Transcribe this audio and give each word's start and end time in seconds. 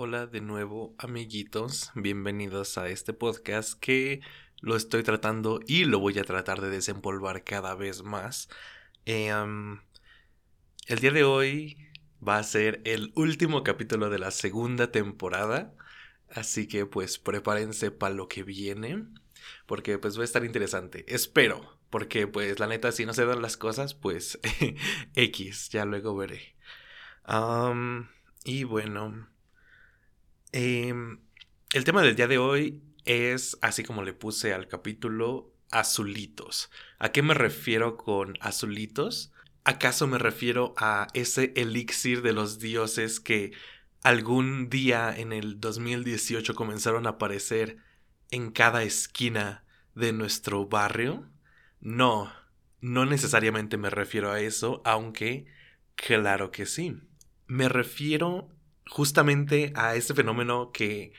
Hola 0.00 0.28
de 0.28 0.40
nuevo 0.40 0.94
amiguitos, 0.96 1.90
bienvenidos 1.96 2.78
a 2.78 2.88
este 2.88 3.12
podcast 3.12 3.76
que 3.80 4.20
lo 4.60 4.76
estoy 4.76 5.02
tratando 5.02 5.58
y 5.66 5.86
lo 5.86 5.98
voy 5.98 6.16
a 6.20 6.22
tratar 6.22 6.60
de 6.60 6.70
desempolvar 6.70 7.42
cada 7.42 7.74
vez 7.74 8.04
más. 8.04 8.48
Em, 9.06 9.80
el 10.86 11.00
día 11.00 11.10
de 11.10 11.24
hoy 11.24 11.88
va 12.26 12.38
a 12.38 12.44
ser 12.44 12.80
el 12.84 13.10
último 13.16 13.64
capítulo 13.64 14.08
de 14.08 14.20
la 14.20 14.30
segunda 14.30 14.92
temporada, 14.92 15.74
así 16.30 16.68
que 16.68 16.86
pues 16.86 17.18
prepárense 17.18 17.90
para 17.90 18.14
lo 18.14 18.28
que 18.28 18.44
viene, 18.44 19.04
porque 19.66 19.98
pues 19.98 20.16
va 20.16 20.22
a 20.22 20.26
estar 20.26 20.44
interesante, 20.44 21.06
espero. 21.12 21.76
Porque 21.90 22.28
pues 22.28 22.60
la 22.60 22.68
neta 22.68 22.92
si 22.92 23.04
no 23.04 23.14
se 23.14 23.26
dan 23.26 23.42
las 23.42 23.56
cosas 23.56 23.94
pues 23.94 24.38
X, 25.16 25.70
ya 25.70 25.84
luego 25.84 26.14
veré. 26.14 26.54
y 28.44 28.62
bueno, 28.62 29.26
em, 30.52 31.20
el 31.72 31.84
tema 31.84 32.02
del 32.02 32.16
día 32.16 32.28
de 32.28 32.38
hoy 32.38 32.82
es, 33.04 33.58
así 33.62 33.82
como 33.82 34.02
le 34.02 34.12
puse 34.12 34.52
al 34.52 34.68
capítulo, 34.68 35.52
azulitos. 35.70 36.70
¿A 36.98 37.10
qué 37.12 37.22
me 37.22 37.34
refiero 37.34 37.96
con 37.96 38.34
azulitos? 38.40 39.32
¿Acaso 39.64 40.06
me 40.06 40.18
refiero 40.18 40.74
a 40.76 41.08
ese 41.12 41.52
elixir 41.56 42.22
de 42.22 42.32
los 42.32 42.58
dioses 42.58 43.20
que 43.20 43.52
algún 44.02 44.70
día 44.70 45.14
en 45.14 45.32
el 45.32 45.60
2018 45.60 46.54
comenzaron 46.54 47.06
a 47.06 47.10
aparecer 47.10 47.78
en 48.30 48.50
cada 48.50 48.82
esquina 48.82 49.64
de 49.94 50.12
nuestro 50.12 50.66
barrio? 50.66 51.28
No, 51.80 52.32
no 52.80 53.04
necesariamente 53.04 53.76
me 53.76 53.90
refiero 53.90 54.30
a 54.30 54.40
eso, 54.40 54.80
aunque 54.84 55.46
claro 55.96 56.50
que 56.50 56.64
sí. 56.64 56.96
Me 57.46 57.68
refiero 57.68 58.48
justamente 58.88 59.72
a 59.74 59.94
ese 59.94 60.14
fenómeno 60.14 60.72
que 60.72 61.12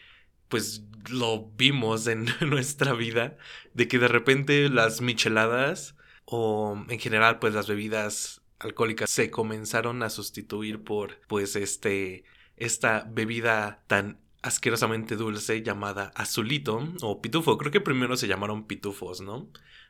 pues 0.47 0.83
lo 1.09 1.49
vimos 1.55 2.07
en 2.07 2.27
nuestra 2.41 2.93
vida, 2.93 3.37
de 3.73 3.87
que 3.87 3.99
de 3.99 4.07
repente 4.07 4.69
las 4.69 5.01
micheladas 5.01 5.95
o 6.25 6.77
en 6.89 6.99
general 6.99 7.39
pues 7.39 7.53
las 7.53 7.67
bebidas 7.67 8.41
alcohólicas 8.59 9.09
se 9.09 9.31
comenzaron 9.31 10.03
a 10.03 10.09
sustituir 10.09 10.83
por 10.83 11.21
pues 11.27 11.55
este 11.55 12.25
esta 12.57 13.07
bebida 13.09 13.83
tan 13.87 14.19
asquerosamente 14.41 15.15
dulce 15.15 15.61
llamada 15.61 16.11
azulito 16.15 16.91
o 17.01 17.21
pitufo. 17.21 17.57
Creo 17.57 17.71
que 17.71 17.81
primero 17.81 18.17
se 18.17 18.27
llamaron 18.27 18.65
pitufos, 18.65 19.21
¿no? 19.21 19.47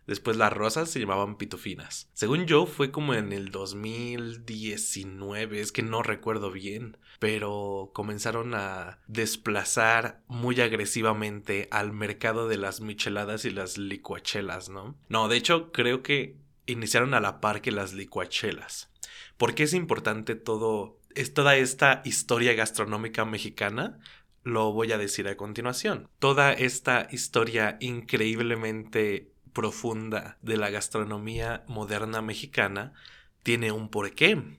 Después 0.07 0.37
las 0.37 0.51
rosas 0.51 0.89
se 0.89 0.99
llamaban 0.99 1.37
pitufinas. 1.37 2.09
Según 2.13 2.47
yo 2.47 2.65
fue 2.65 2.89
como 2.89 3.13
en 3.13 3.31
el 3.31 3.51
2019, 3.51 5.61
es 5.61 5.71
que 5.71 5.83
no 5.83 6.01
recuerdo 6.01 6.49
bien, 6.49 6.97
pero 7.19 7.91
comenzaron 7.93 8.55
a 8.55 8.97
desplazar 9.07 10.23
muy 10.27 10.59
agresivamente 10.61 11.67
al 11.69 11.93
mercado 11.93 12.47
de 12.47 12.57
las 12.57 12.81
micheladas 12.81 13.45
y 13.45 13.51
las 13.51 13.77
licuachelas, 13.77 14.69
¿no? 14.69 14.97
No, 15.09 15.27
de 15.27 15.37
hecho 15.37 15.71
creo 15.71 16.01
que 16.01 16.37
iniciaron 16.65 17.13
a 17.13 17.19
la 17.19 17.39
par 17.39 17.61
que 17.61 17.71
las 17.71 17.93
licuachelas. 17.93 18.89
¿Por 19.37 19.53
qué 19.53 19.61
es 19.63 19.73
importante 19.73 20.33
todo 20.33 20.97
es 21.15 21.33
toda 21.33 21.57
esta 21.57 22.03
historia 22.05 22.53
gastronómica 22.53 23.25
mexicana? 23.25 23.99
Lo 24.43 24.71
voy 24.71 24.91
a 24.91 24.97
decir 24.97 25.27
a 25.27 25.37
continuación. 25.37 26.07
Toda 26.19 26.53
esta 26.53 27.07
historia 27.11 27.77
increíblemente 27.79 29.31
profunda 29.53 30.37
de 30.41 30.57
la 30.57 30.69
gastronomía 30.69 31.63
moderna 31.67 32.21
mexicana 32.21 32.93
tiene 33.43 33.71
un 33.71 33.89
porqué. 33.89 34.57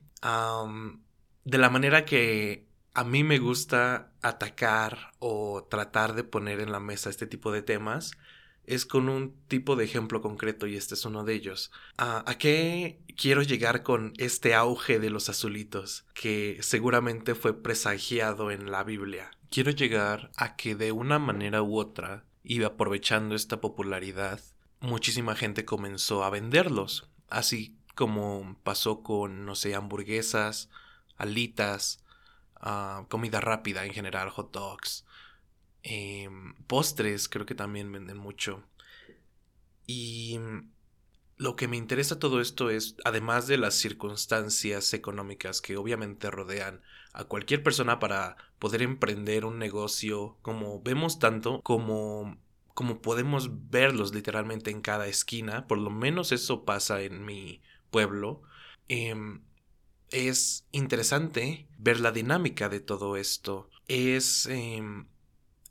de 1.44 1.58
la 1.58 1.70
manera 1.70 2.04
que 2.04 2.66
a 2.92 3.04
mí 3.04 3.24
me 3.24 3.38
gusta 3.38 4.12
atacar 4.20 5.12
o 5.18 5.66
tratar 5.70 6.14
de 6.14 6.24
poner 6.24 6.60
en 6.60 6.72
la 6.72 6.80
mesa 6.80 7.08
este 7.08 7.26
tipo 7.26 7.52
de 7.52 7.62
temas 7.62 8.12
es 8.64 8.86
con 8.86 9.08
un 9.08 9.34
tipo 9.48 9.74
de 9.74 9.84
ejemplo 9.84 10.20
concreto 10.20 10.66
y 10.66 10.76
este 10.76 10.94
es 10.94 11.04
uno 11.04 11.24
de 11.24 11.34
ellos. 11.34 11.72
¿A 11.96 12.36
qué 12.38 13.00
quiero 13.16 13.42
llegar 13.42 13.82
con 13.82 14.12
este 14.18 14.54
auge 14.54 15.00
de 15.00 15.10
los 15.10 15.28
azulitos 15.28 16.06
que 16.14 16.58
seguramente 16.60 17.34
fue 17.34 17.60
presagiado 17.62 18.50
en 18.50 18.70
la 18.70 18.84
Biblia? 18.84 19.30
Quiero 19.50 19.72
llegar 19.72 20.30
a 20.36 20.54
que 20.54 20.76
de 20.76 20.92
una 20.92 21.18
manera 21.18 21.60
u 21.60 21.76
otra 21.76 22.24
y 22.44 22.62
aprovechando 22.62 23.34
esta 23.34 23.60
popularidad 23.60 24.40
muchísima 24.78 25.34
gente 25.34 25.64
comenzó 25.64 26.22
a 26.22 26.30
venderlos, 26.30 27.10
así 27.28 27.76
como 27.96 28.56
pasó 28.62 29.02
con, 29.02 29.44
no 29.44 29.56
sé, 29.56 29.74
hamburguesas, 29.74 30.70
alitas, 31.16 32.04
ah, 32.60 33.06
comida 33.08 33.40
rápida 33.40 33.84
en 33.84 33.92
general, 33.92 34.30
hot 34.30 34.52
dogs, 34.52 35.04
em, 35.82 36.54
postres, 36.68 37.28
creo 37.28 37.44
que 37.44 37.56
también 37.56 37.90
venden 37.90 38.18
mucho. 38.18 38.62
Y 39.84 40.38
lo 41.36 41.56
que 41.56 41.66
me 41.66 41.76
interesa 41.76 42.20
todo 42.20 42.40
esto 42.40 42.70
es, 42.70 42.94
además 43.04 43.48
de 43.48 43.58
las 43.58 43.74
circunstancias 43.74 44.94
económicas 44.94 45.60
que 45.60 45.76
obviamente 45.76 46.30
rodean 46.30 46.82
a 47.12 47.24
cualquier 47.24 47.62
persona 47.62 47.98
para 47.98 48.36
poder 48.58 48.82
emprender 48.82 49.44
un 49.44 49.58
negocio, 49.58 50.36
como 50.42 50.80
vemos 50.82 51.18
tanto, 51.18 51.60
como 51.62 52.36
como 52.80 53.02
podemos 53.02 53.68
verlos 53.70 54.14
literalmente 54.14 54.70
en 54.70 54.80
cada 54.80 55.06
esquina, 55.06 55.66
por 55.66 55.76
lo 55.76 55.90
menos 55.90 56.32
eso 56.32 56.64
pasa 56.64 57.02
en 57.02 57.26
mi 57.26 57.60
pueblo, 57.90 58.40
em, 58.88 59.42
es 60.10 60.66
interesante 60.72 61.66
ver 61.78 62.00
la 62.00 62.10
dinámica 62.10 62.70
de 62.70 62.80
todo 62.80 63.16
esto. 63.18 63.68
Es, 63.86 64.46
em, 64.46 65.08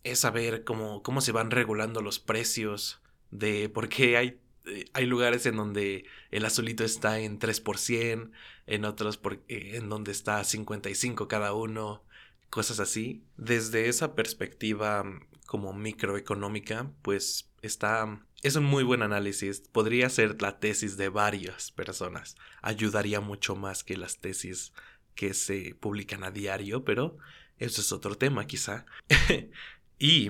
es 0.03 0.19
saber 0.19 0.63
cómo, 0.63 1.01
cómo 1.01 1.21
se 1.21 1.31
van 1.31 1.51
regulando 1.51 2.01
los 2.01 2.19
precios, 2.19 3.01
de 3.31 3.69
por 3.69 3.89
qué 3.89 4.17
hay, 4.17 4.39
hay 4.93 5.05
lugares 5.05 5.45
en 5.45 5.55
donde 5.55 6.05
el 6.31 6.45
azulito 6.45 6.83
está 6.83 7.19
en 7.19 7.39
3%, 7.39 8.31
en 8.67 8.85
otros 8.85 9.17
por, 9.17 9.41
eh, 9.47 9.71
en 9.75 9.89
donde 9.89 10.11
está 10.11 10.43
55 10.43 11.27
cada 11.27 11.53
uno, 11.53 12.03
cosas 12.49 12.79
así. 12.79 13.23
Desde 13.37 13.89
esa 13.89 14.15
perspectiva 14.15 15.03
como 15.45 15.73
microeconómica, 15.73 16.91
pues 17.01 17.49
está... 17.61 18.25
Es 18.41 18.55
un 18.55 18.63
muy 18.63 18.83
buen 18.83 19.01
análisis. 19.01 19.61
Podría 19.71 20.09
ser 20.09 20.41
la 20.41 20.59
tesis 20.59 20.95
de 20.95 21.09
varias 21.09 21.71
personas. 21.71 22.35
Ayudaría 22.61 23.19
mucho 23.19 23.55
más 23.55 23.83
que 23.83 23.97
las 23.97 24.19
tesis 24.19 24.71
que 25.15 25.33
se 25.33 25.75
publican 25.75 26.23
a 26.23 26.31
diario, 26.31 26.85
pero 26.85 27.17
eso 27.57 27.81
es 27.81 27.91
otro 27.91 28.15
tema 28.15 28.47
quizá. 28.47 28.85
y 29.99 30.29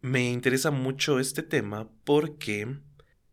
me 0.00 0.30
interesa 0.30 0.70
mucho 0.70 1.18
este 1.18 1.42
tema 1.42 1.90
porque 2.04 2.78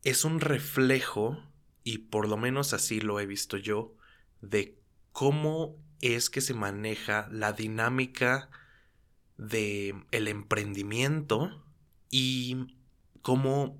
es 0.03 0.25
un 0.25 0.39
reflejo, 0.39 1.37
y 1.83 1.99
por 1.99 2.27
lo 2.27 2.37
menos 2.37 2.73
así 2.73 3.01
lo 3.01 3.19
he 3.19 3.25
visto 3.25 3.57
yo, 3.57 3.95
de 4.41 4.77
cómo 5.11 5.77
es 5.99 6.29
que 6.29 6.41
se 6.41 6.53
maneja 6.53 7.27
la 7.31 7.53
dinámica 7.53 8.49
de 9.37 9.95
el 10.11 10.27
emprendimiento 10.27 11.63
y 12.09 12.77
cómo 13.21 13.79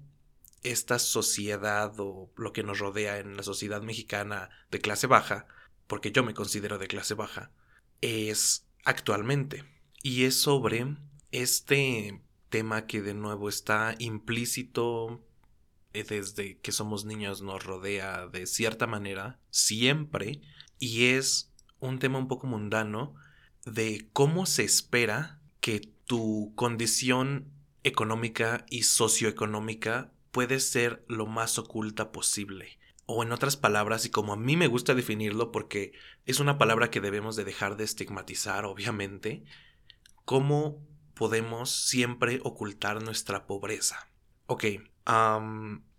esta 0.63 0.99
sociedad 0.99 1.93
o 1.97 2.31
lo 2.35 2.53
que 2.53 2.63
nos 2.63 2.79
rodea 2.79 3.17
en 3.17 3.35
la 3.35 3.43
sociedad 3.43 3.81
mexicana 3.81 4.49
de 4.69 4.79
clase 4.79 5.07
baja, 5.07 5.47
porque 5.87 6.11
yo 6.11 6.23
me 6.23 6.33
considero 6.33 6.77
de 6.77 6.87
clase 6.87 7.15
baja, 7.15 7.51
es 8.01 8.67
actualmente. 8.83 9.63
Y 10.03 10.25
es 10.25 10.39
sobre 10.39 10.95
este 11.31 12.21
tema 12.49 12.85
que 12.85 13.01
de 13.01 13.13
nuevo 13.13 13.49
está 13.49 13.95
implícito 13.99 15.23
desde 15.93 16.57
que 16.59 16.71
somos 16.71 17.05
niños 17.05 17.41
nos 17.41 17.63
rodea 17.63 18.27
de 18.27 18.47
cierta 18.47 18.87
manera, 18.87 19.39
siempre, 19.49 20.41
y 20.79 21.05
es 21.05 21.51
un 21.79 21.99
tema 21.99 22.19
un 22.19 22.27
poco 22.27 22.47
mundano 22.47 23.15
de 23.65 24.07
cómo 24.13 24.45
se 24.45 24.63
espera 24.63 25.39
que 25.59 25.81
tu 26.05 26.53
condición 26.55 27.51
económica 27.83 28.65
y 28.69 28.83
socioeconómica 28.83 30.11
puede 30.31 30.59
ser 30.59 31.03
lo 31.07 31.25
más 31.25 31.59
oculta 31.59 32.11
posible. 32.11 32.79
O 33.05 33.23
en 33.23 33.31
otras 33.31 33.57
palabras, 33.57 34.05
y 34.05 34.09
como 34.09 34.33
a 34.33 34.37
mí 34.37 34.55
me 34.55 34.67
gusta 34.67 34.93
definirlo 34.93 35.51
porque 35.51 35.91
es 36.25 36.39
una 36.39 36.57
palabra 36.57 36.89
que 36.89 37.01
debemos 37.01 37.35
de 37.35 37.43
dejar 37.43 37.75
de 37.75 37.83
estigmatizar, 37.83 38.65
obviamente, 38.65 39.43
cómo 40.23 40.85
podemos 41.13 41.69
siempre 41.69 42.39
ocultar 42.43 43.03
nuestra 43.03 43.45
pobreza. 43.45 44.09
Ok, 44.45 44.65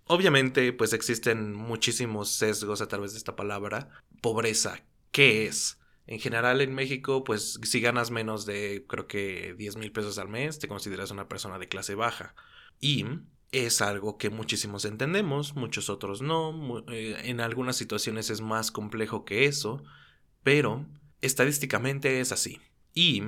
obviamente 0.06 0.72
pues 0.72 0.92
existen 0.92 1.54
muchísimos 1.54 2.30
sesgos 2.30 2.80
a 2.80 2.88
través 2.88 3.12
de 3.12 3.18
esta 3.18 3.36
palabra. 3.36 3.88
Pobreza, 4.20 4.82
¿qué 5.10 5.46
es? 5.46 5.78
En 6.06 6.18
general 6.18 6.60
en 6.60 6.74
México, 6.74 7.24
pues 7.24 7.60
si 7.62 7.80
ganas 7.80 8.10
menos 8.10 8.44
de 8.44 8.84
creo 8.88 9.06
que 9.06 9.54
10 9.56 9.76
mil 9.76 9.92
pesos 9.92 10.18
al 10.18 10.28
mes, 10.28 10.58
te 10.58 10.68
consideras 10.68 11.10
una 11.10 11.28
persona 11.28 11.58
de 11.58 11.68
clase 11.68 11.94
baja. 11.94 12.34
Y 12.80 13.06
es 13.52 13.82
algo 13.82 14.18
que 14.18 14.30
muchísimos 14.30 14.84
entendemos, 14.84 15.54
muchos 15.54 15.90
otros 15.90 16.22
no. 16.22 16.84
Eh, 16.88 17.16
en 17.24 17.40
algunas 17.40 17.76
situaciones 17.76 18.30
es 18.30 18.40
más 18.40 18.72
complejo 18.72 19.24
que 19.24 19.44
eso, 19.44 19.84
pero 20.42 20.86
estadísticamente 21.20 22.20
es 22.20 22.32
así. 22.32 22.60
Y 22.94 23.22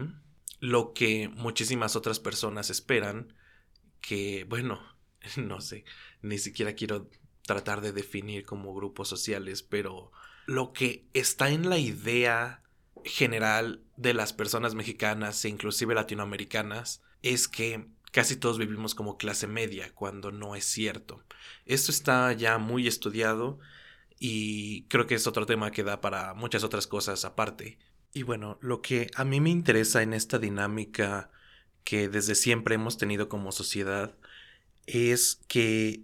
lo 0.61 0.95
que 0.95 1.29
muchísimas 1.29 1.95
otras 1.95 2.21
personas 2.21 2.71
esperan, 2.71 3.35
que, 4.01 4.45
bueno, 4.49 4.81
no 5.37 5.61
sé, 5.61 5.85
ni 6.23 6.39
siquiera 6.39 6.75
quiero 6.75 7.09
tratar 7.47 7.81
de 7.81 7.93
definir 7.93 8.45
como 8.45 8.75
grupos 8.75 9.09
sociales, 9.09 9.63
pero 9.63 10.13
lo 10.47 10.73
que 10.73 11.07
está 11.13 11.51
en 11.51 11.69
la 11.69 11.79
idea 11.79 12.63
general 13.05 13.83
de 13.97 14.15
las 14.15 14.33
personas 14.33 14.75
mexicanas 14.75 15.45
e 15.45 15.49
inclusive 15.49 15.95
latinoamericanas 15.95 17.03
es 17.23 17.49
que 17.49 17.87
casi 18.13 18.37
todos 18.37 18.59
vivimos 18.59 18.95
como 18.95 19.17
clase 19.17 19.47
media, 19.47 19.93
cuando 19.95 20.31
no 20.31 20.55
es 20.55 20.65
cierto. 20.65 21.23
Esto 21.67 21.91
está 21.91 22.33
ya 22.33 22.59
muy 22.59 22.87
estudiado 22.87 23.59
y 24.19 24.85
creo 24.85 25.07
que 25.07 25.17
es 25.17 25.27
otro 25.27 25.47
tema 25.47 25.71
que 25.71 25.83
da 25.83 26.01
para 26.01 26.33
muchas 26.35 26.65
otras 26.65 26.87
cosas 26.87 27.25
aparte. 27.25 27.79
Y 28.13 28.23
bueno, 28.23 28.59
lo 28.61 28.81
que 28.81 29.11
a 29.17 29.25
mí 29.25 29.41
me 29.41 29.51
interesa 29.51 30.03
en 30.03 30.15
esta 30.15 30.39
dinámica 30.39 31.31
que 31.83 32.09
desde 32.09 32.35
siempre 32.35 32.77
hemos 32.77 32.97
tenido 32.97 33.29
como 33.29 33.53
sociedad 33.53 34.17
es 34.87 35.41
que 35.49 36.03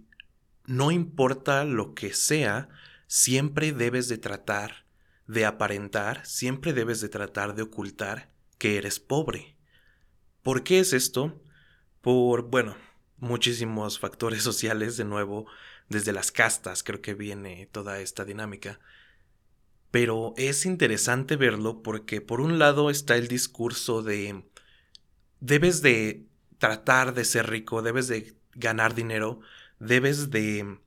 no 0.65 0.91
importa 0.91 1.65
lo 1.65 1.93
que 1.93 2.13
sea, 2.13 2.69
siempre 3.07 3.73
debes 3.73 4.07
de 4.07 4.17
tratar 4.17 4.85
de 5.27 5.45
aparentar, 5.45 6.25
siempre 6.25 6.73
debes 6.73 7.01
de 7.01 7.09
tratar 7.09 7.55
de 7.55 7.63
ocultar 7.63 8.29
que 8.57 8.77
eres 8.77 8.99
pobre. 8.99 9.55
¿Por 10.43 10.63
qué 10.63 10.79
es 10.79 10.93
esto? 10.93 11.41
Por, 12.01 12.49
bueno, 12.49 12.75
muchísimos 13.17 13.99
factores 13.99 14.43
sociales, 14.43 14.97
de 14.97 15.05
nuevo, 15.05 15.45
desde 15.89 16.13
las 16.13 16.31
castas 16.31 16.83
creo 16.83 17.01
que 17.01 17.13
viene 17.13 17.67
toda 17.71 17.99
esta 17.99 18.25
dinámica. 18.25 18.79
Pero 19.91 20.33
es 20.37 20.65
interesante 20.65 21.35
verlo 21.35 21.83
porque 21.83 22.21
por 22.21 22.39
un 22.39 22.59
lado 22.59 22.89
está 22.89 23.15
el 23.15 23.27
discurso 23.27 24.01
de 24.01 24.45
debes 25.41 25.81
de 25.81 26.27
tratar 26.59 27.13
de 27.13 27.25
ser 27.25 27.49
rico, 27.49 27.81
debes 27.81 28.07
de 28.07 28.35
ganar 28.53 28.95
dinero, 28.95 29.41
debes 29.79 30.29
de 30.31 30.79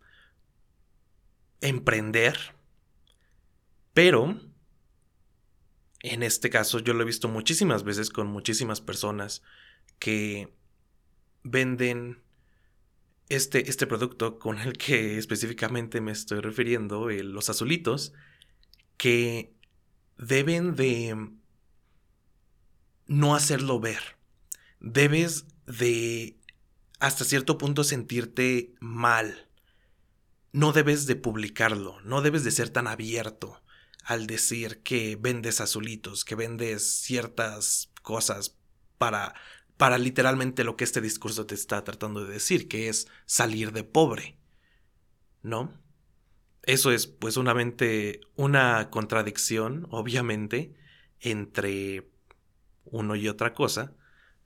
emprender, 1.60 2.38
pero 3.92 4.40
en 6.00 6.22
este 6.22 6.50
caso 6.50 6.78
yo 6.80 6.92
lo 6.92 7.02
he 7.02 7.06
visto 7.06 7.28
muchísimas 7.28 7.82
veces 7.82 8.10
con 8.10 8.26
muchísimas 8.26 8.80
personas 8.80 9.42
que 9.98 10.52
venden 11.42 12.22
este, 13.28 13.70
este 13.70 13.86
producto 13.86 14.38
con 14.38 14.58
el 14.58 14.74
que 14.74 15.16
específicamente 15.16 16.00
me 16.00 16.12
estoy 16.12 16.40
refiriendo, 16.40 17.08
los 17.08 17.48
azulitos, 17.48 18.12
que 18.98 19.54
deben 20.18 20.76
de 20.76 21.30
no 23.06 23.34
hacerlo 23.34 23.80
ver. 23.80 24.16
Debes 24.80 25.46
de 25.66 26.36
hasta 27.04 27.24
cierto 27.24 27.58
punto 27.58 27.84
sentirte 27.84 28.74
mal. 28.80 29.48
No 30.52 30.72
debes 30.72 31.06
de 31.06 31.16
publicarlo, 31.16 32.00
no 32.02 32.22
debes 32.22 32.44
de 32.44 32.50
ser 32.50 32.70
tan 32.70 32.86
abierto 32.86 33.62
al 34.04 34.26
decir 34.26 34.82
que 34.82 35.16
vendes 35.16 35.60
azulitos, 35.60 36.24
que 36.24 36.34
vendes 36.34 37.02
ciertas 37.02 37.90
cosas 38.02 38.56
para 38.98 39.34
para 39.76 39.98
literalmente 39.98 40.62
lo 40.64 40.76
que 40.76 40.84
este 40.84 41.00
discurso 41.00 41.46
te 41.46 41.54
está 41.54 41.82
tratando 41.82 42.24
de 42.24 42.32
decir, 42.32 42.68
que 42.68 42.88
es 42.88 43.08
salir 43.26 43.72
de 43.72 43.84
pobre. 43.84 44.38
¿No? 45.42 45.78
Eso 46.62 46.90
es 46.92 47.06
pues 47.06 47.36
una 47.36 47.54
una 48.36 48.90
contradicción, 48.90 49.86
obviamente, 49.90 50.74
entre 51.20 52.08
uno 52.84 53.16
y 53.16 53.28
otra 53.28 53.52
cosa, 53.52 53.92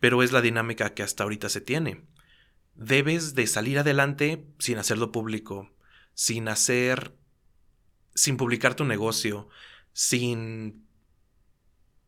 pero 0.00 0.22
es 0.22 0.32
la 0.32 0.40
dinámica 0.40 0.94
que 0.94 1.02
hasta 1.02 1.22
ahorita 1.22 1.48
se 1.48 1.60
tiene. 1.60 2.08
Debes 2.78 3.34
de 3.34 3.48
salir 3.48 3.80
adelante 3.80 4.46
sin 4.60 4.78
hacerlo 4.78 5.10
público, 5.10 5.68
sin 6.14 6.46
hacer, 6.46 7.12
sin 8.14 8.36
publicar 8.36 8.76
tu 8.76 8.84
negocio, 8.84 9.48
sin 9.92 10.86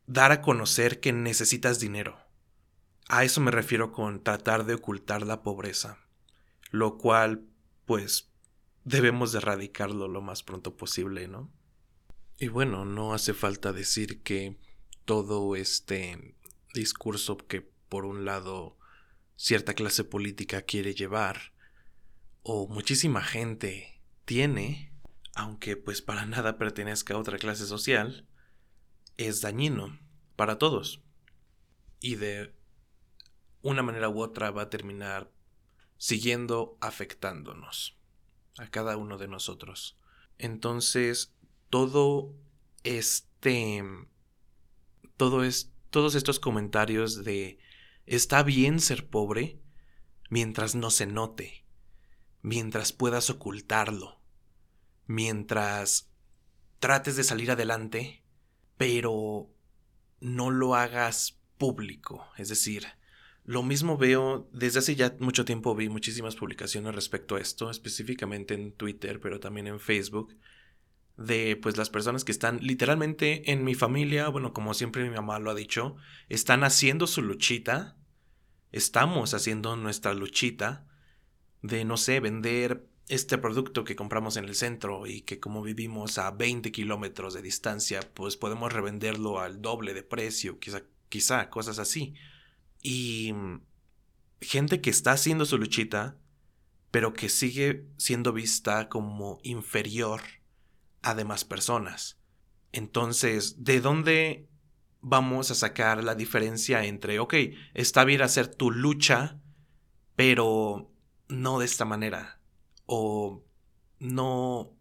dar 0.07 0.31
a 0.31 0.41
conocer 0.43 1.01
que 1.01 1.13
necesitas 1.13 1.81
dinero. 1.81 2.21
A 3.09 3.25
eso 3.25 3.41
me 3.41 3.51
refiero 3.51 3.91
con 3.91 4.23
tratar 4.23 4.65
de 4.65 4.75
ocultar 4.75 5.23
la 5.23 5.43
pobreza, 5.43 5.99
lo 6.71 6.99
cual, 6.99 7.45
pues, 7.85 8.31
debemos 8.85 9.33
de 9.33 9.39
erradicarlo 9.39 10.07
lo 10.07 10.21
más 10.21 10.45
pronto 10.45 10.77
posible, 10.77 11.27
¿no? 11.27 11.51
Y 12.39 12.47
bueno, 12.47 12.85
no 12.85 13.13
hace 13.13 13.35
falta 13.35 13.73
decir 13.73 14.23
que 14.23 14.57
todo 15.05 15.57
este 15.57 16.37
discurso 16.75 17.39
que 17.39 17.61
por 17.89 18.05
un 18.05 18.25
lado 18.25 18.79
cierta 19.41 19.73
clase 19.73 20.05
política 20.05 20.61
quiere 20.61 20.95
llevar, 20.95 21.55
o 22.43 22.69
muchísima 22.69 23.23
gente 23.23 23.99
tiene, 24.27 24.93
aunque 25.35 25.79
pues 25.79 26.03
para 26.03 26.27
nada 26.27 26.59
pertenezca 26.59 27.15
a 27.15 27.19
otra 27.19 27.39
clase 27.39 27.65
social, 27.65 28.29
es 29.17 29.41
dañino 29.41 29.99
para 30.37 30.59
todos. 30.59 31.01
Y 32.01 32.17
de 32.17 32.55
una 33.63 33.83
manera 33.83 34.11
u 34.11 34.21
otra 34.21 34.51
va 34.51 34.63
a 34.63 34.71
terminar 34.71 35.33
siguiendo 35.97 36.77
afectándonos 36.83 37.97
a 38.59 38.69
cada 38.69 38.99
uno 38.99 39.17
de 39.17 39.29
nosotros. 39.29 39.97
Entonces, 40.37 41.33
todo 41.71 42.35
este 42.85 43.83
todo 45.17 45.45
es 45.45 45.73
todos 45.89 46.15
estos 46.15 46.39
comentarios 46.41 47.25
de 47.25 47.59
está 48.06 48.43
bien 48.43 48.81
ser 48.81 49.08
pobre 49.08 49.61
mientras 50.29 50.75
no 50.75 50.91
se 50.91 51.06
note, 51.06 51.64
mientras 52.43 52.93
puedas 52.93 53.31
ocultarlo, 53.31 54.20
mientras 55.06 56.11
trates 56.79 57.17
de 57.17 57.25
salir 57.25 57.50
adelante, 57.50 58.23
pero 58.76 59.50
no 60.20 60.50
lo 60.50 60.75
hagas 60.75 61.41
público, 61.58 62.26
es 62.38 62.49
decir, 62.49 62.87
lo 63.44 63.62
mismo 63.62 63.97
veo, 63.97 64.49
desde 64.52 64.79
hace 64.79 64.97
ya 64.97 65.17
mucho 65.19 65.44
tiempo 65.44 65.75
vi 65.75 65.88
muchísimas 65.88 66.37
publicaciones 66.37 66.94
respecto 66.94 67.37
a 67.37 67.41
esto, 67.41 67.70
específicamente 67.70 68.55
en 68.55 68.73
Twitter, 68.73 69.20
pero 69.20 69.41
también 69.41 69.67
en 69.67 69.81
Facebook, 69.81 70.37
de 71.21 71.55
pues 71.57 71.77
las 71.77 71.91
personas 71.91 72.25
que 72.25 72.33
están 72.33 72.61
literalmente 72.63 73.53
en 73.53 73.63
mi 73.63 73.75
familia, 73.75 74.29
bueno, 74.29 74.55
como 74.55 74.73
siempre 74.73 75.05
mi 75.05 75.15
mamá 75.15 75.39
lo 75.39 75.51
ha 75.51 75.55
dicho, 75.55 75.97
están 76.31 76.65
haciendo 76.65 77.07
su 77.07 77.21
luchita, 77.21 77.99
estamos 78.73 79.35
haciendo 79.35 79.77
nuestra 79.77 80.15
luchita 80.15 80.87
de, 81.61 81.85
no 81.85 81.99
sé, 81.99 82.21
vender 82.21 82.89
este 83.09 83.37
producto 83.37 83.85
que 83.85 83.97
compramos 83.97 84.39
en 84.39 84.47
el 84.47 84.55
centro 84.55 85.07
y 85.07 85.21
que 85.21 85.41
como 85.41 85.62
vivimos 85.62 86.17
a 86.17 86.31
20 86.31 86.73
kilómetros 86.73 87.35
de 87.35 87.43
distancia, 87.43 88.00
pues 88.15 88.39
podemos 88.39 88.73
revenderlo 88.73 89.41
al 89.41 89.61
doble 89.61 89.93
de 89.93 90.03
precio, 90.03 90.59
quizá, 90.59 90.85
quizá 91.11 91.50
cosas 91.50 91.79
así. 91.79 92.15
Y 92.81 93.35
mm, 93.35 93.61
gente 94.41 94.81
que 94.81 94.89
está 94.89 95.12
haciendo 95.12 95.45
su 95.45 95.59
luchita, 95.59 96.17
pero 96.91 97.12
que 97.12 97.29
sigue 97.29 97.85
siendo 97.99 98.33
vista 98.33 98.89
como 98.89 99.39
inferior 99.43 100.23
a 101.02 101.14
demás 101.14 101.45
personas. 101.45 102.19
Entonces, 102.73 103.64
¿de 103.64 103.80
dónde 103.80 104.49
vamos 105.00 105.50
a 105.50 105.54
sacar 105.54 106.04
la 106.04 106.14
diferencia 106.14 106.85
entre, 106.85 107.19
ok, 107.19 107.35
está 107.75 108.04
bien 108.04 108.23
hacer 108.23 108.49
tu 108.49 108.71
lucha, 108.71 109.40
pero 110.16 110.92
no 111.28 111.59
de 111.59 111.66
esta 111.66 111.85
manera? 111.85 112.40
O 112.87 113.42
no, 113.99 114.76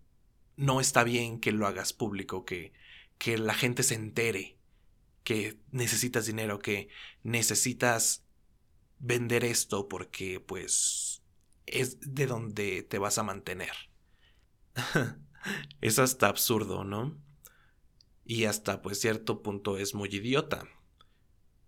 no 0.55 0.81
está 0.81 1.03
bien 1.03 1.39
que 1.39 1.51
lo 1.51 1.67
hagas 1.67 1.93
público, 1.93 2.45
que, 2.45 2.73
que 3.17 3.37
la 3.37 3.53
gente 3.53 3.83
se 3.83 3.95
entere 3.95 4.59
que 5.29 5.59
necesitas 5.69 6.25
dinero, 6.25 6.57
que 6.57 6.89
necesitas 7.21 8.23
vender 8.97 9.43
esto 9.43 9.87
porque 9.87 10.39
pues 10.39 11.21
es 11.67 11.99
de 12.01 12.25
donde 12.25 12.81
te 12.81 12.97
vas 12.97 13.19
a 13.19 13.23
mantener. 13.23 13.73
es 15.81 15.99
hasta 15.99 16.27
absurdo, 16.27 16.83
¿no? 16.83 17.17
Y 18.25 18.45
hasta 18.45 18.81
pues 18.81 18.99
cierto 18.99 19.41
punto 19.41 19.77
es 19.77 19.95
muy 19.95 20.09
idiota. 20.09 20.67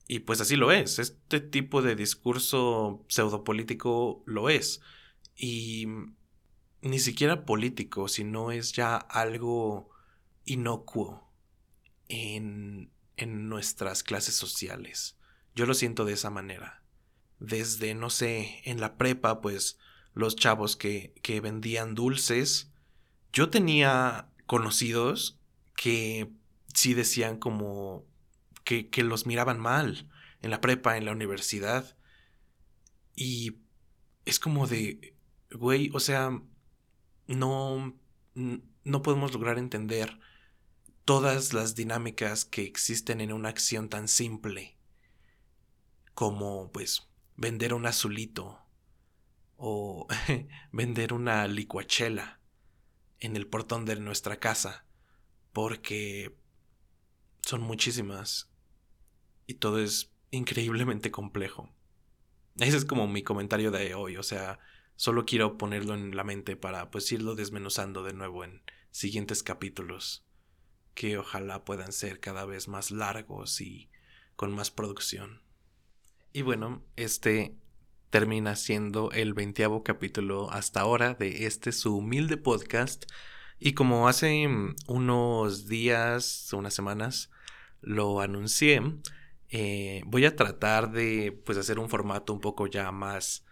Y 0.08 0.20
pues 0.20 0.42
así 0.42 0.56
lo 0.56 0.72
es. 0.72 1.00
Este 1.00 1.40
tipo 1.40 1.82
de 1.82 1.96
discurso 1.96 3.06
pseudopolítico 3.08 4.24
lo 4.26 4.50
es. 4.50 4.82
Y 5.36 5.88
ni 6.82 7.00
siquiera 7.00 7.46
político, 7.46 8.08
sino 8.08 8.52
es 8.52 8.74
ya 8.74 8.98
algo 8.98 9.90
inocuo 10.46 11.32
en 12.10 12.92
en 13.22 13.50
nuestras 13.50 14.04
clases 14.04 14.36
sociales. 14.36 15.16
Yo 15.56 15.66
lo 15.66 15.76
siento 15.76 16.06
de 16.06 16.14
esa 16.14 16.32
manera. 16.32 16.84
Desde, 17.40 17.94
no 17.94 18.10
sé, 18.10 18.62
en 18.66 18.82
la 18.82 18.98
prepa, 18.98 19.42
pues 19.42 19.78
los 20.14 20.36
chavos 20.36 20.76
que, 20.76 21.14
que 21.22 21.40
vendían 21.40 21.94
dulces, 21.94 22.71
yo 23.34 23.50
tenía 23.50 24.30
conocidos 24.46 25.40
que 25.76 26.30
sí 26.74 26.94
decían 26.94 27.38
como 27.38 28.06
que, 28.64 28.90
que 28.90 29.04
los 29.04 29.26
miraban 29.26 29.60
mal, 29.60 30.10
en 30.42 30.52
la 30.52 30.62
prepa, 30.62 30.98
en 30.98 31.06
la 31.06 31.12
universidad. 31.12 31.98
Y 33.16 33.58
es 34.26 34.40
como 34.40 34.68
de, 34.68 35.16
güey, 35.52 35.90
o 35.94 36.00
sea, 36.00 36.42
no, 37.28 37.96
no 38.36 39.02
podemos 39.02 39.34
lograr 39.34 39.58
entender 39.58 40.20
todas 41.06 41.54
las 41.54 41.76
dinámicas 41.76 42.46
que 42.46 42.64
existen 42.64 43.22
en 43.22 43.34
una 43.34 43.50
acción 43.50 43.90
tan 43.90 44.08
simple 44.08 44.78
como, 46.14 46.72
pues, 46.72 47.08
vender 47.38 47.74
un 47.74 47.86
azulito 47.86 48.60
o 49.58 50.08
vender 50.72 51.14
una 51.14 51.48
licuachela 51.48 52.41
en 53.22 53.38
el 53.38 53.48
portón 53.48 53.86
de 53.86 53.96
nuestra 53.96 54.40
casa, 54.40 54.86
porque 55.54 56.36
son 57.42 57.62
muchísimas 57.62 58.50
y 59.48 59.56
todo 59.56 59.80
es 59.80 60.12
increíblemente 60.32 61.12
complejo. 61.12 61.74
Ese 62.58 62.78
es 62.78 62.86
como 62.86 63.08
mi 63.08 63.24
comentario 63.24 63.72
de 63.72 63.94
hoy, 63.96 64.18
o 64.18 64.24
sea, 64.24 64.60
solo 64.96 65.26
quiero 65.26 65.58
ponerlo 65.58 65.94
en 65.94 66.16
la 66.16 66.24
mente 66.24 66.56
para 66.56 66.92
pues 66.92 67.12
irlo 67.12 67.36
desmenuzando 67.36 68.04
de 68.04 68.14
nuevo 68.14 68.44
en 68.44 68.62
siguientes 68.92 69.44
capítulos, 69.44 70.26
que 70.94 71.18
ojalá 71.18 71.64
puedan 71.64 71.94
ser 71.94 72.20
cada 72.20 72.46
vez 72.46 72.68
más 72.68 72.92
largos 72.92 73.62
y 73.62 73.90
con 74.36 74.52
más 74.52 74.72
producción. 74.72 75.42
Y 76.34 76.42
bueno, 76.42 76.84
este 76.96 77.56
termina 78.12 78.58
siendo 78.58 79.10
el 79.12 79.34
veintiavo 79.34 79.84
capítulo 79.84 80.52
hasta 80.52 80.82
ahora 80.82 81.14
de 81.16 81.48
este 81.48 81.72
su 81.72 81.98
humilde 81.98 82.38
podcast. 82.38 83.06
Y 83.58 83.74
como 83.74 84.08
hace 84.10 84.48
unos 84.88 85.68
días, 85.68 86.52
unas 86.52 86.74
semanas, 86.74 87.32
lo 87.80 88.20
anuncié, 88.20 88.82
eh, 89.50 90.02
voy 90.06 90.26
a 90.26 90.36
tratar 90.36 90.92
de 90.92 91.32
pues 91.46 91.58
hacer 91.58 91.80
un 91.80 91.90
formato 91.90 92.34
un 92.34 92.42
poco 92.42 92.68
ya 92.68 92.92
más 92.92 93.46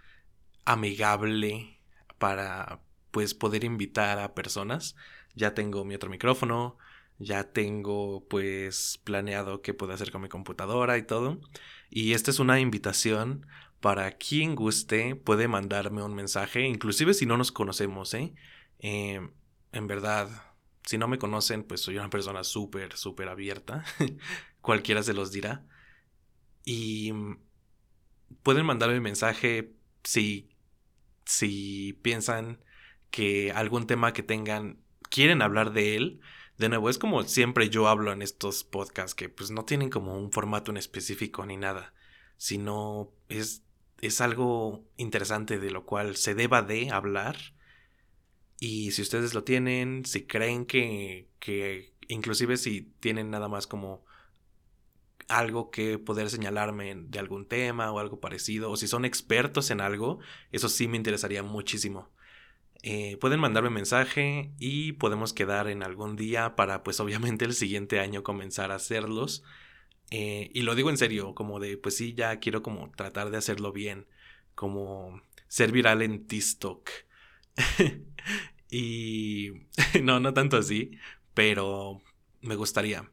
amigable 0.65 1.79
para 2.17 2.81
pues 3.11 3.33
poder 3.33 3.63
invitar 3.63 4.19
a 4.19 4.35
personas. 4.35 4.97
Ya 5.35 5.53
tengo 5.53 5.85
mi 5.85 5.95
otro 5.95 6.09
micrófono, 6.09 6.77
ya 7.17 7.45
tengo 7.45 8.27
pues 8.27 8.99
planeado 9.05 9.61
qué 9.61 9.73
puedo 9.73 9.93
hacer 9.93 10.11
con 10.11 10.21
mi 10.21 10.27
computadora 10.27 10.97
y 10.97 11.03
todo. 11.03 11.39
Y 11.89 12.11
esta 12.11 12.29
es 12.29 12.39
una 12.39 12.59
invitación 12.59 13.45
para 13.79 14.11
quien 14.13 14.55
guste, 14.55 15.15
puede 15.15 15.47
mandarme 15.47 16.03
un 16.03 16.13
mensaje, 16.13 16.65
inclusive 16.65 17.13
si 17.13 17.25
no 17.25 17.37
nos 17.37 17.51
conocemos, 17.51 18.13
¿eh? 18.13 18.33
eh 18.79 19.21
en 19.71 19.87
verdad, 19.87 20.29
si 20.83 20.97
no 20.97 21.07
me 21.07 21.19
conocen, 21.19 21.63
pues 21.63 21.81
soy 21.81 21.97
una 21.97 22.09
persona 22.09 22.43
súper, 22.43 22.97
súper 22.97 23.29
abierta. 23.29 23.85
Cualquiera 24.61 25.03
se 25.03 25.13
los 25.13 25.31
dirá. 25.31 25.65
Y 26.65 27.11
mm, 27.13 27.39
pueden 28.43 28.65
mandarme 28.65 28.99
mensaje 28.99 29.73
si, 30.03 30.49
si 31.25 31.93
piensan 32.01 32.63
que 33.11 33.51
algún 33.51 33.87
tema 33.87 34.13
que 34.13 34.23
tengan 34.23 34.79
quieren 35.09 35.41
hablar 35.41 35.73
de 35.73 35.95
él. 35.95 36.21
De 36.57 36.69
nuevo, 36.69 36.89
es 36.89 36.97
como 36.97 37.23
siempre 37.23 37.69
yo 37.69 37.87
hablo 37.87 38.11
en 38.11 38.21
estos 38.21 38.63
podcasts 38.63 39.15
que 39.15 39.29
pues 39.29 39.51
no 39.51 39.65
tienen 39.65 39.89
como 39.89 40.17
un 40.17 40.31
formato 40.31 40.71
en 40.71 40.77
específico 40.77 41.45
ni 41.45 41.55
nada, 41.55 41.93
sino 42.37 43.11
es, 43.29 43.63
es 44.01 44.21
algo 44.21 44.85
interesante 44.97 45.59
de 45.59 45.71
lo 45.71 45.85
cual 45.85 46.15
se 46.15 46.35
deba 46.35 46.61
de 46.61 46.91
hablar. 46.91 47.37
Y 48.59 48.91
si 48.91 49.01
ustedes 49.01 49.33
lo 49.33 49.43
tienen, 49.43 50.05
si 50.05 50.25
creen 50.25 50.65
que, 50.65 51.29
que 51.39 51.93
inclusive 52.07 52.57
si 52.57 52.93
tienen 52.99 53.29
nada 53.29 53.47
más 53.47 53.67
como 53.67 54.03
algo 55.29 55.69
que 55.69 55.99
poder 55.99 56.29
señalarme 56.29 56.95
de 56.95 57.19
algún 57.19 57.47
tema 57.47 57.91
o 57.91 57.99
algo 57.99 58.19
parecido, 58.19 58.71
o 58.71 58.75
si 58.75 58.87
son 58.87 59.05
expertos 59.05 59.69
en 59.71 59.79
algo, 59.79 60.19
eso 60.51 60.69
sí 60.69 60.87
me 60.87 60.97
interesaría 60.97 61.43
muchísimo. 61.43 62.09
Eh, 62.81 63.17
pueden 63.17 63.39
mandarme 63.39 63.69
mensaje 63.69 64.51
y 64.57 64.93
podemos 64.93 65.33
quedar 65.33 65.67
en 65.67 65.83
algún 65.83 66.15
día 66.15 66.55
para 66.55 66.81
pues 66.83 66.99
obviamente 66.99 67.45
el 67.45 67.53
siguiente 67.53 67.99
año 67.99 68.23
comenzar 68.23 68.71
a 68.71 68.75
hacerlos. 68.75 69.43
Eh, 70.11 70.49
y 70.53 70.63
lo 70.63 70.75
digo 70.75 70.89
en 70.89 70.97
serio, 70.97 71.35
como 71.35 71.59
de 71.59 71.77
pues 71.77 71.95
sí, 71.97 72.13
ya 72.13 72.39
quiero 72.39 72.63
como 72.63 72.91
tratar 72.91 73.29
de 73.29 73.37
hacerlo 73.37 73.71
bien, 73.71 74.07
como 74.55 75.21
ser 75.47 75.71
viral 75.71 76.01
en 76.01 76.27
TikTok. 76.27 76.89
y 78.71 79.51
no, 80.03 80.19
no 80.19 80.33
tanto 80.33 80.57
así, 80.57 80.91
pero 81.33 82.01
me 82.41 82.55
gustaría. 82.55 83.11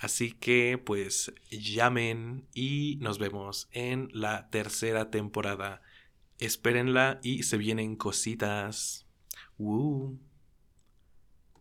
Así 0.00 0.32
que 0.32 0.78
pues 0.78 1.32
llamen 1.50 2.46
y 2.52 2.98
nos 3.00 3.18
vemos 3.18 3.68
en 3.72 4.08
la 4.12 4.50
tercera 4.50 5.10
temporada. 5.10 5.82
Espérenla 6.38 7.20
y 7.22 7.44
se 7.44 7.56
vienen 7.56 7.96
cositas. 7.96 9.06
Woo. 9.58 10.18